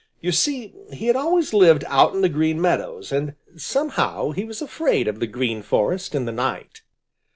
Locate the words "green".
2.29-2.59, 5.27-5.61